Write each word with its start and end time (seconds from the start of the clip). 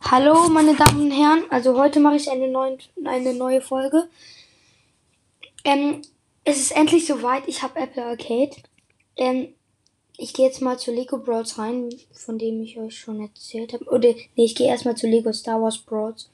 Hallo, 0.00 0.48
meine 0.48 0.74
Damen 0.74 1.02
und 1.02 1.10
Herren. 1.10 1.44
Also 1.50 1.78
heute 1.78 2.00
mache 2.00 2.16
ich 2.16 2.30
eine, 2.30 2.48
neuen, 2.48 2.78
eine 3.04 3.34
neue 3.34 3.60
Folge. 3.60 4.08
Ähm, 5.64 6.00
es 6.44 6.58
ist 6.58 6.70
endlich 6.70 7.06
soweit. 7.06 7.42
Ich 7.46 7.62
habe 7.62 7.78
Apple 7.78 8.04
Arcade. 8.04 8.56
Ähm, 9.16 9.48
ich 10.16 10.32
gehe 10.32 10.46
jetzt 10.46 10.62
mal 10.62 10.78
zu 10.78 10.92
Lego 10.92 11.18
Brawls 11.18 11.58
rein, 11.58 11.90
von 12.12 12.38
dem 12.38 12.62
ich 12.62 12.78
euch 12.78 12.98
schon 12.98 13.20
erzählt 13.20 13.74
habe. 13.74 13.84
Oder 13.86 14.14
nee, 14.36 14.44
ich 14.44 14.54
gehe 14.54 14.68
erstmal 14.68 14.96
zu 14.96 15.06
Lego 15.06 15.32
Star 15.32 15.60
Wars 15.60 15.78
Brawls. 15.78 16.30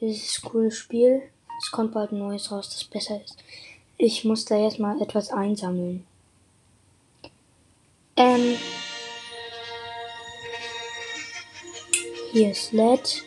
Dieses 0.00 0.40
coole 0.42 0.72
Spiel. 0.72 1.22
Es 1.62 1.70
kommt 1.70 1.92
bald 1.92 2.10
ein 2.12 2.18
neues 2.18 2.50
raus, 2.50 2.70
das 2.70 2.84
besser 2.84 3.22
ist. 3.22 3.36
Ich 3.98 4.24
muss 4.24 4.46
da 4.46 4.56
erstmal 4.56 5.00
etwas 5.00 5.30
einsammeln. 5.30 6.04
Ähm, 8.16 8.56
Hier 12.32 12.52
ist 12.52 12.72
LED. 12.72 13.24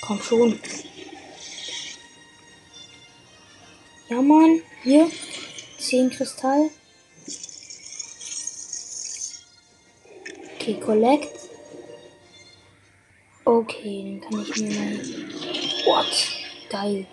Komm 0.00 0.22
schon. 0.22 0.60
Ja, 4.08 4.22
Mann. 4.22 4.62
Hier. 4.84 5.10
10 5.78 6.10
Kristall. 6.10 6.70
Okay, 10.54 10.78
Collect. 10.80 11.48
Okay, 13.44 14.20
dann 14.20 14.30
kann 14.30 14.42
ich 14.42 14.56
mir 14.56 14.74
mal. 14.74 14.98
What? 15.84 16.28
Geil. 16.68 17.06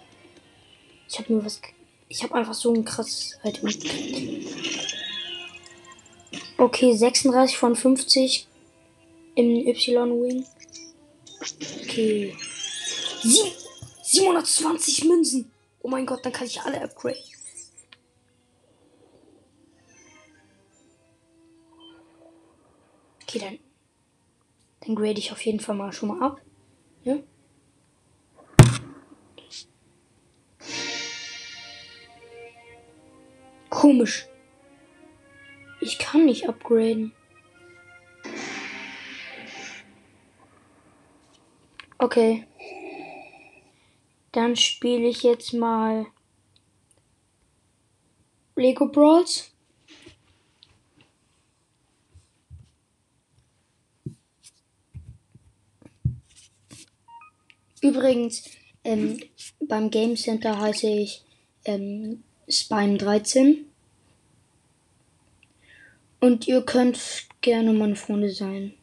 Ich 1.10 1.18
habe 1.18 1.34
mir 1.34 1.44
was. 1.44 1.60
Ich 2.08 2.22
habe 2.22 2.35
einfach 2.35 2.54
so 2.54 2.72
ein 2.74 2.85
krasses 2.85 3.40
Item 3.44 3.70
Okay, 6.66 6.96
36 6.96 7.60
von 7.60 7.76
50 7.76 8.48
im 9.36 9.68
Y-Wing. 9.68 10.48
Okay. 11.84 12.35
Sie 13.22 13.52
720 14.02 15.04
Münzen. 15.05 15.52
Oh 15.84 15.90
mein 15.90 16.07
Gott, 16.07 16.26
dann 16.26 16.34
kann 16.34 16.48
ich 16.48 16.60
alle 16.60 16.82
upgraden. 16.82 17.22
Okay, 23.22 23.38
dann. 23.38 23.60
Dann 24.79 24.96
grade 24.96 25.20
ich 25.20 25.32
auf 25.32 25.46
jeden 25.46 25.60
Fall 25.60 25.76
mal 25.76 25.94
schon 25.94 26.10
mal 26.10 26.26
ab. 26.26 26.41
Ja? 27.04 27.20
Komisch. 33.70 34.27
Ich 35.86 36.00
kann 36.00 36.26
nicht 36.26 36.50
upgraden. 36.50 37.12
Okay. 42.00 42.48
Dann 44.32 44.56
spiele 44.56 45.08
ich 45.08 45.22
jetzt 45.22 45.54
mal 45.54 46.08
Lego 48.56 48.88
Brawls. 48.88 49.52
Übrigens, 57.82 58.50
ähm, 58.84 59.20
beim 59.60 59.91
Game 59.91 60.16
Center 60.16 60.60
heiße 60.60 60.88
ich 60.88 61.24
ähm, 61.66 62.24
Spime 62.50 62.98
13. 62.98 63.68
Und 66.19 66.47
ihr 66.47 66.62
könnt 66.63 67.28
gerne 67.41 67.74
meine 67.74 67.96
Freunde 67.96 68.31
sein. 68.31 68.74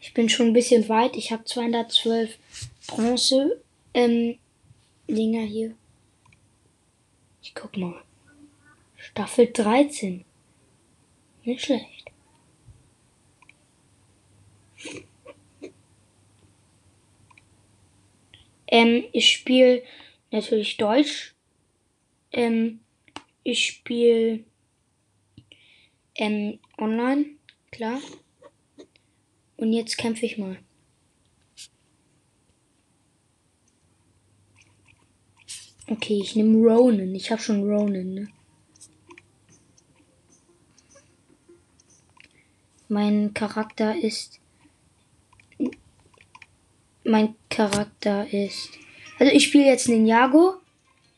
Ich 0.00 0.12
bin 0.12 0.28
schon 0.28 0.48
ein 0.48 0.52
bisschen 0.52 0.88
weit. 0.88 1.16
Ich 1.16 1.32
habe 1.32 1.44
212 1.44 2.38
Bronze 2.86 3.60
ähm, 3.94 4.38
Dinger 5.08 5.42
hier. 5.44 5.74
Ich 7.42 7.54
guck 7.54 7.76
mal. 7.76 8.02
Staffel 8.96 9.50
13. 9.52 10.24
Nicht 11.44 11.64
schlecht. 11.64 12.10
Ähm, 18.68 19.04
ich 19.12 19.30
spiele 19.30 19.82
natürlich 20.30 20.76
Deutsch. 20.76 21.34
Ähm, 22.32 22.80
ich 23.42 23.66
spiele 23.66 24.44
ähm, 26.16 26.58
online, 26.78 27.36
klar. 27.70 28.00
Und 29.56 29.72
jetzt 29.72 29.96
kämpfe 29.96 30.26
ich 30.26 30.38
mal. 30.38 30.58
Okay, 35.88 36.18
ich 36.20 36.34
nehme 36.34 36.58
Ronan. 36.58 37.14
Ich 37.14 37.30
habe 37.30 37.40
schon 37.40 37.62
Ronan, 37.62 38.14
ne? 38.14 38.28
Mein 42.88 43.34
Charakter 43.34 43.96
ist 43.96 44.40
mein 47.06 47.34
Charakter 47.48 48.26
ist. 48.32 48.70
Also 49.18 49.32
ich 49.32 49.44
spiele 49.44 49.66
jetzt 49.66 49.88
Ninjago. 49.88 50.54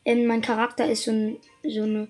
Ähm, 0.05 0.25
mein 0.25 0.41
Charakter 0.41 0.89
ist 0.89 1.03
so, 1.03 1.11
ein, 1.11 1.37
so 1.63 1.83
eine 1.83 2.07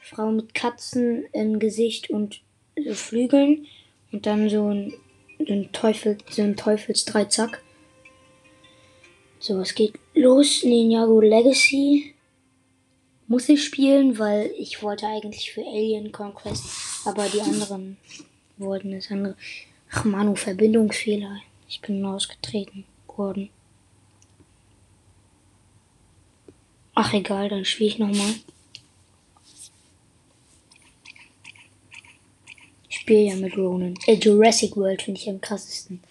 Frau 0.00 0.30
mit 0.30 0.54
Katzen 0.54 1.24
im 1.32 1.58
Gesicht 1.58 2.10
und 2.10 2.42
so 2.76 2.94
Flügeln. 2.94 3.66
Und 4.10 4.26
dann 4.26 4.50
so 4.50 4.68
ein, 4.68 4.92
so 5.38 5.52
ein 5.52 5.72
Teufel, 5.72 6.18
so 6.28 6.42
ein 6.42 6.56
Teufelsdreizack. 6.56 7.62
So, 9.38 9.60
es 9.60 9.74
geht 9.74 9.94
los. 10.14 10.62
Ninjago 10.64 11.20
Legacy 11.20 12.14
muss 13.28 13.48
ich 13.48 13.64
spielen, 13.64 14.18
weil 14.18 14.52
ich 14.58 14.82
wollte 14.82 15.06
eigentlich 15.06 15.52
für 15.52 15.62
Alien 15.62 16.12
Conquest, 16.12 16.64
aber 17.06 17.26
die 17.28 17.40
anderen 17.40 17.96
wollten 18.58 18.92
es 18.92 19.10
andere. 19.10 19.36
Ach 19.90 20.04
Manu, 20.04 20.34
Verbindungsfehler. 20.34 21.40
Ich 21.68 21.80
bin 21.80 22.04
ausgetreten 22.04 22.84
worden. 23.18 23.50
Ach 26.94 27.12
egal, 27.14 27.48
dann 27.48 27.64
spiele 27.64 27.88
ich 27.88 27.98
nochmal. 27.98 28.34
Ich 32.88 32.98
spiele 32.98 33.20
ja 33.20 33.36
mit 33.36 33.56
Ronan. 33.56 33.94
Äh, 34.06 34.14
Jurassic 34.14 34.76
World 34.76 35.02
finde 35.02 35.20
ich 35.20 35.28
am 35.28 35.40
krassesten. 35.40 36.02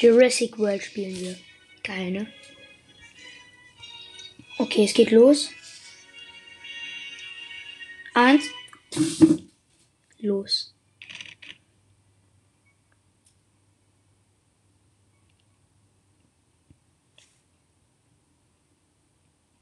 Jurassic 0.00 0.58
World 0.58 0.82
spielen 0.82 1.20
wir. 1.20 1.36
Geil, 1.84 2.10
ne? 2.10 2.26
Okay, 4.60 4.84
es 4.84 4.92
geht 4.92 5.10
los. 5.10 5.48
Eins. 8.12 8.44
Los. 10.18 10.74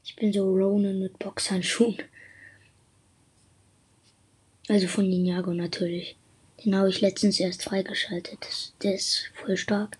Ich 0.03 0.17
bin 0.17 0.33
so 0.33 0.43
Ronan 0.53 0.99
mit 0.99 1.17
Boxhandschuhen. 1.17 2.03
Also 4.67 4.89
von 4.89 5.09
Ninjago 5.09 5.53
natürlich. 5.53 6.17
Den 6.65 6.75
habe 6.75 6.89
ich 6.89 6.99
letztens 6.99 7.39
erst 7.39 7.63
freigeschaltet. 7.63 8.73
der 8.83 8.95
ist 8.95 9.31
voll 9.33 9.55
stark. 9.55 9.97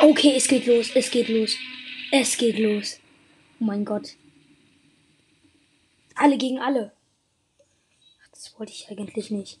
Okay, 0.00 0.32
es 0.36 0.48
geht 0.48 0.64
los, 0.64 0.90
es 0.94 1.10
geht 1.10 1.28
los. 1.28 1.54
Es 2.10 2.38
geht 2.38 2.58
los. 2.58 3.00
Oh 3.60 3.64
mein 3.64 3.84
Gott. 3.84 4.16
Alle 6.14 6.38
gegen 6.38 6.58
alle. 6.58 6.92
Ach, 8.22 8.28
das 8.30 8.58
wollte 8.58 8.72
ich 8.72 8.88
eigentlich 8.90 9.30
nicht. 9.30 9.60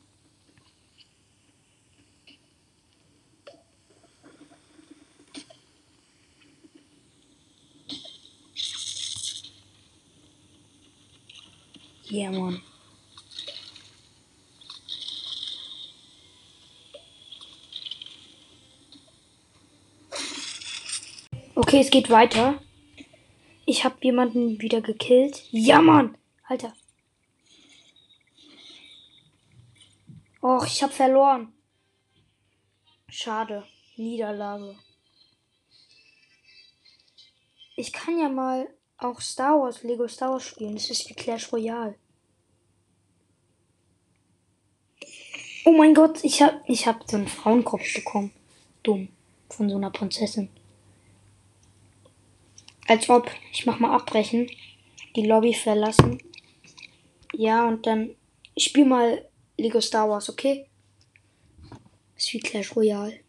Yeah, 12.10 12.30
man. 12.30 12.62
Okay, 21.60 21.80
es 21.80 21.90
geht 21.90 22.08
weiter. 22.08 22.62
Ich 23.66 23.82
habe 23.84 23.96
jemanden 24.02 24.60
wieder 24.60 24.80
gekillt. 24.80 25.42
Ja, 25.50 25.82
Mann! 25.82 26.16
Alter. 26.46 26.72
Och, 30.40 30.64
ich 30.64 30.84
habe 30.84 30.92
verloren. 30.92 31.52
Schade. 33.08 33.64
Niederlage. 33.96 34.76
Ich 37.74 37.92
kann 37.92 38.20
ja 38.20 38.28
mal 38.28 38.68
auch 38.96 39.20
Star 39.20 39.58
Wars, 39.58 39.82
Lego 39.82 40.06
Star 40.06 40.30
Wars 40.30 40.44
spielen. 40.44 40.76
Das 40.76 40.88
ist 40.90 41.10
wie 41.10 41.14
Clash 41.14 41.52
Royale. 41.52 41.96
Oh 45.64 45.72
mein 45.72 45.92
Gott, 45.92 46.22
ich 46.22 46.40
hab, 46.40 46.62
ich 46.68 46.86
hab 46.86 47.10
so 47.10 47.16
einen 47.16 47.26
Frauenkopf 47.26 47.94
bekommen. 47.94 48.30
Dumm. 48.84 49.08
Von 49.50 49.68
so 49.68 49.74
einer 49.74 49.90
Prinzessin. 49.90 50.50
Als 52.88 53.08
ob. 53.10 53.30
Ich 53.52 53.66
mach 53.66 53.78
mal 53.78 53.94
abbrechen. 53.94 54.50
Die 55.14 55.26
Lobby 55.26 55.54
verlassen. 55.54 56.18
Ja, 57.34 57.68
und 57.68 57.86
dann. 57.86 58.16
Ich 58.54 58.64
spiel 58.64 58.86
mal 58.86 59.28
Lego 59.58 59.80
Star 59.80 60.08
Wars, 60.08 60.28
okay? 60.30 60.66
Das 62.14 62.24
ist 62.24 62.32
wie 62.32 62.40
Clash 62.40 62.74
Royale. 62.74 63.20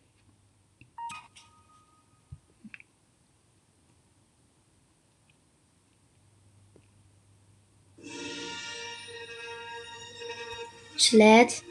Es 10.96 11.12
lädt. 11.12 11.64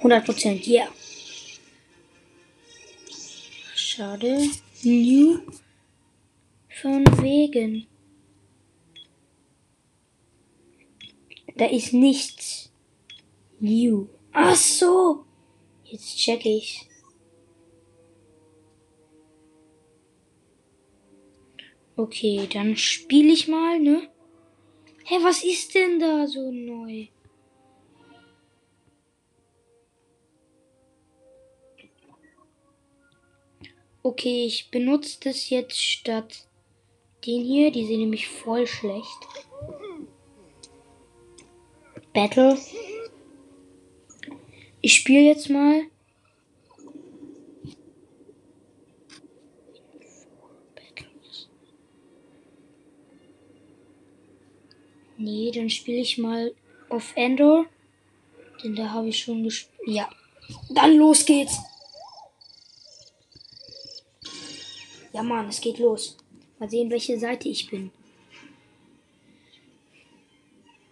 100%, 0.00 0.70
ja. 0.70 0.84
Yeah. 0.84 0.92
Schade. 3.74 4.50
New. 4.82 5.40
Von 6.82 7.06
wegen. 7.22 7.86
Da 11.56 11.64
ist 11.64 11.94
nichts. 11.94 12.70
New. 13.60 14.08
Ach 14.32 14.54
so. 14.54 15.24
Jetzt 15.84 16.18
check 16.18 16.44
ich. 16.44 16.86
Okay, 21.96 22.46
dann 22.52 22.76
spiele 22.76 23.32
ich 23.32 23.48
mal, 23.48 23.80
ne? 23.80 24.10
Hä, 25.04 25.14
hey, 25.14 25.24
was 25.24 25.44
ist 25.44 25.74
denn 25.74 25.98
da 25.98 26.26
so 26.26 26.50
neu? 26.50 27.06
Okay, 34.02 34.44
ich 34.44 34.70
benutze 34.70 35.18
das 35.24 35.48
jetzt 35.48 35.82
statt 35.82 36.46
den 37.26 37.44
hier. 37.44 37.70
Die 37.70 37.86
sehen 37.86 38.00
nämlich 38.00 38.28
voll 38.28 38.66
schlecht. 38.66 39.18
Battle. 42.12 42.58
Ich 44.80 44.94
spiele 44.94 45.20
jetzt 45.20 45.50
mal. 45.50 45.82
Nee, 55.18 55.50
dann 55.50 55.70
spiele 55.70 55.98
ich 55.98 56.18
mal 56.18 56.54
auf 56.88 57.12
Endor. 57.16 57.66
Denn 58.62 58.76
da 58.76 58.90
habe 58.90 59.08
ich 59.08 59.18
schon 59.18 59.42
gespielt. 59.42 59.80
Ja. 59.86 60.08
Dann 60.70 60.96
los 60.96 61.24
geht's. 61.24 61.58
Ja, 65.12 65.22
Mann, 65.22 65.48
es 65.48 65.60
geht 65.60 65.78
los. 65.78 66.16
Mal 66.58 66.70
sehen, 66.70 66.90
welche 66.90 67.18
Seite 67.18 67.48
ich 67.48 67.68
bin. 67.68 67.90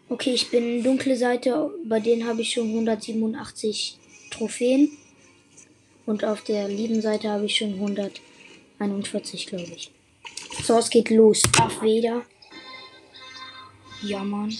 Okay, 0.08 0.34
ich 0.34 0.50
bin 0.50 0.82
dunkle 0.82 1.16
Seite. 1.16 1.70
Bei 1.84 2.00
denen 2.00 2.26
habe 2.26 2.42
ich 2.42 2.52
schon 2.52 2.68
187 2.68 3.98
Trophäen. 4.30 4.90
Und 6.06 6.24
auf 6.24 6.42
der 6.42 6.68
lieben 6.68 7.00
Seite 7.00 7.30
habe 7.30 7.46
ich 7.46 7.56
schon 7.56 7.74
141, 7.74 9.46
glaube 9.46 9.72
ich. 9.74 9.90
So, 10.62 10.78
es 10.78 10.90
geht 10.90 11.10
los. 11.10 11.42
Darth 11.52 11.80
Vader. 11.80 12.24
Ja, 14.02 14.22
Mann. 14.22 14.54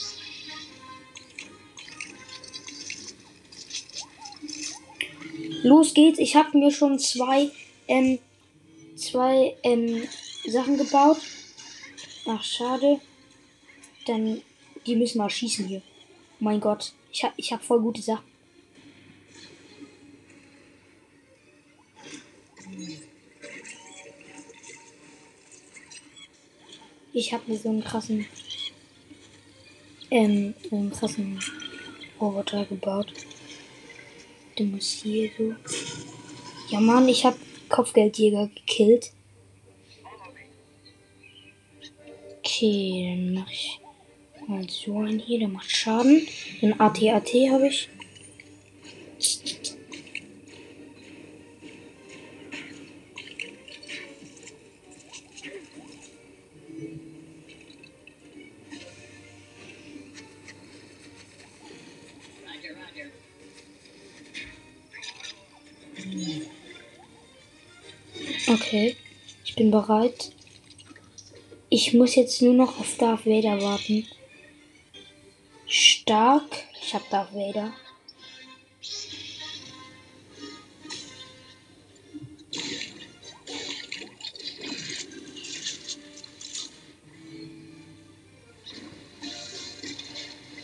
Los 5.62 5.92
geht's. 5.92 6.18
Ich 6.18 6.34
habe 6.34 6.56
mir 6.56 6.70
schon 6.70 6.98
zwei 6.98 7.50
ähm, 7.88 8.18
zwei 8.96 9.56
ähm, 9.62 10.02
Sachen 10.46 10.76
gebaut. 10.76 11.19
Ach, 12.26 12.43
schade. 12.43 13.00
Dann, 14.06 14.43
die 14.87 14.96
müssen 14.96 15.19
mal 15.19 15.31
schießen 15.31 15.67
hier. 15.67 15.82
mein 16.41 16.61
Gott, 16.61 16.93
ich 17.12 17.25
hab, 17.25 17.32
ich 17.37 17.52
hab 17.52 17.64
voll 17.64 17.81
gute 17.81 18.02
Sachen. 18.02 18.35
Ich 27.12 27.32
habe 27.32 27.44
mir 27.47 27.56
so 27.56 27.69
einen 27.69 27.85
krassen, 27.85 28.26
ähm, 30.11 30.55
einen 30.73 30.90
krassen 30.90 31.38
Roboter 32.20 32.64
gebaut. 32.64 33.12
Der 34.58 34.67
muss 34.67 34.90
hier 34.90 35.31
so. 35.38 35.55
Ja, 36.70 36.81
Mann, 36.81 37.08
ich 37.08 37.25
habe 37.25 37.37
Kopfgeldjäger 37.69 38.49
gekillt. 38.49 39.12
Okay, 42.54 43.16
dann 43.16 43.34
mache 43.34 43.52
ich 43.52 43.80
mal 44.46 44.68
so 44.68 44.98
einen 44.98 45.18
hier, 45.18 45.40
der 45.40 45.48
macht 45.48 45.68
Schaden. 45.68 46.24
Den 46.62 46.78
AT-AT 46.78 47.28
habe 47.50 47.66
ich. 47.66 47.88
Okay, 68.46 68.96
ich 69.44 69.56
bin 69.56 69.72
bereit. 69.72 70.30
Ich 71.76 71.93
muss 71.93 72.14
jetzt 72.14 72.40
nur 72.40 72.54
noch 72.54 72.78
auf 72.78 72.97
Darth 72.99 73.26
Vader 73.26 73.61
warten. 73.61 74.07
Stark. 75.66 76.45
Ich 76.81 76.95
habe 76.95 77.04
Darth 77.11 77.35
Vader. 77.35 77.73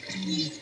Okay, 0.07 0.60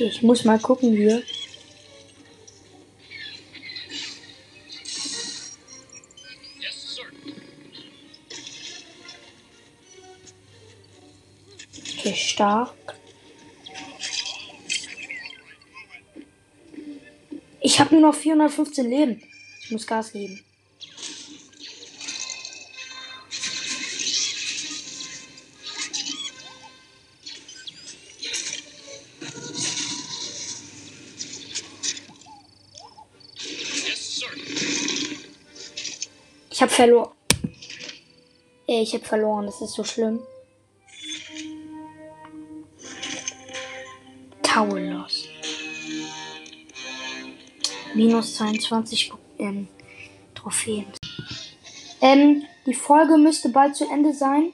ich 0.00 0.22
muss 0.22 0.44
mal 0.44 0.58
gucken 0.58 0.94
hier. 0.94 1.22
Okay, 11.98 12.14
stark. 12.14 12.74
Ich 17.60 17.80
habe 17.80 17.94
nur 17.94 18.10
noch 18.10 18.14
415 18.14 18.88
Leben. 18.88 19.22
Ich 19.62 19.70
muss 19.70 19.86
Gas 19.86 20.12
geben. 20.12 20.42
Ich 36.58 36.62
habe 36.62 36.72
verloren. 36.72 37.12
Ich 38.66 38.92
habe 38.92 39.04
verloren. 39.04 39.46
Das 39.46 39.60
ist 39.60 39.74
so 39.74 39.84
schlimm. 39.84 40.18
Taulos. 44.42 45.28
Minus 47.94 48.34
22 48.34 49.12
ähm, 49.38 49.68
Trophäen. 50.34 50.86
Ähm, 52.00 52.42
die 52.66 52.74
Folge 52.74 53.18
müsste 53.18 53.50
bald 53.50 53.76
zu 53.76 53.88
Ende 53.88 54.12
sein. 54.12 54.52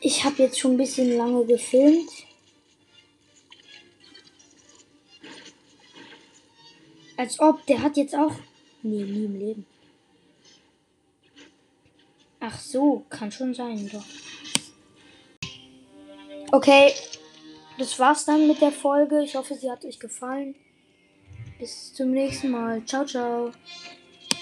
Ich 0.00 0.22
habe 0.22 0.40
jetzt 0.40 0.60
schon 0.60 0.74
ein 0.74 0.76
bisschen 0.76 1.16
lange 1.16 1.44
gefilmt. 1.46 2.10
Als 7.16 7.40
ob, 7.40 7.66
der 7.66 7.82
hat 7.82 7.96
jetzt 7.96 8.14
auch. 8.14 8.36
Nee, 8.82 9.04
nie 9.04 9.24
im 9.24 9.38
Leben. 9.38 9.66
Ach 12.40 12.58
so, 12.58 13.04
kann 13.10 13.30
schon 13.30 13.52
sein, 13.54 13.90
doch. 13.92 14.04
Okay, 16.52 16.92
das 17.78 17.98
war's 17.98 18.24
dann 18.24 18.48
mit 18.48 18.60
der 18.60 18.72
Folge. 18.72 19.22
Ich 19.22 19.36
hoffe, 19.36 19.54
sie 19.54 19.70
hat 19.70 19.84
euch 19.84 20.00
gefallen. 20.00 20.54
Bis 21.58 21.92
zum 21.92 22.10
nächsten 22.12 22.50
Mal. 22.50 22.84
Ciao, 22.86 23.04
ciao. 23.04 23.52